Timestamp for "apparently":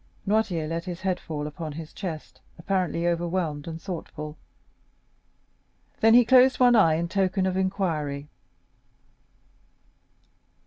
2.57-3.05